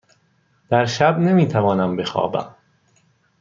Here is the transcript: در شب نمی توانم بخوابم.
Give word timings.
در 0.69 0.85
شب 0.85 1.19
نمی 1.19 1.47
توانم 1.47 1.95
بخوابم. 1.95 2.55